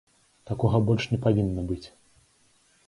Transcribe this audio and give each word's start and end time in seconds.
Такога 0.51 0.81
больш 0.87 1.03
не 1.13 1.21
павінна 1.27 1.61
быць. 1.75 1.83